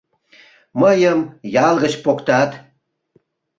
Мыйым 0.79 1.19
ял 1.65 1.75
гыч 1.83 1.93
поктат. 2.03 2.51